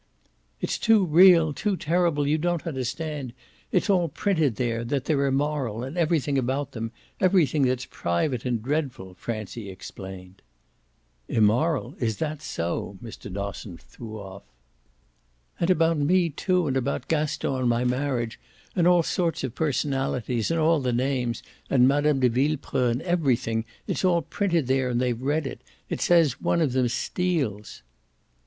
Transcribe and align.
"It's 0.61 0.79
too 0.79 1.05
real 1.05 1.53
too 1.53 1.77
terrible; 1.77 2.25
you 2.25 2.39
don't 2.39 2.65
understand. 2.65 3.33
It's 3.71 3.87
all 3.87 4.09
printed 4.09 4.55
there 4.55 4.83
that 4.83 5.05
they're 5.05 5.27
immoral, 5.27 5.83
and 5.83 5.95
everything 5.95 6.39
about 6.39 6.71
them; 6.71 6.91
everything 7.19 7.61
that's 7.61 7.85
private 7.85 8.43
and 8.43 8.63
dreadful," 8.63 9.13
Francie 9.13 9.69
explained. 9.69 10.41
"Immoral, 11.27 11.93
is 11.99 12.17
that 12.17 12.41
so?" 12.41 12.97
Mr. 13.03 13.31
Dosson 13.31 13.77
threw 13.77 14.17
off. 14.17 14.41
"And 15.59 15.69
about 15.69 15.99
me 15.99 16.31
too, 16.31 16.65
and 16.65 16.75
about 16.75 17.07
Gaston 17.07 17.53
and 17.53 17.69
my 17.69 17.83
marriage, 17.85 18.39
and 18.75 18.87
all 18.87 19.03
sorts 19.03 19.43
of 19.43 19.53
personalities, 19.53 20.49
and 20.49 20.59
all 20.59 20.79
the 20.79 20.91
names, 20.93 21.43
and 21.69 21.87
Mme. 21.87 22.21
de 22.21 22.27
Villepreux, 22.29 22.89
and 22.89 23.03
everything. 23.03 23.65
It's 23.85 24.03
all 24.03 24.23
printed 24.23 24.65
there 24.65 24.89
and 24.89 24.99
they've 24.99 25.21
read 25.21 25.45
it. 25.45 25.61
It 25.89 26.01
says 26.01 26.41
one 26.41 26.59
of 26.59 26.71
them 26.71 26.87
steals." 26.87 27.83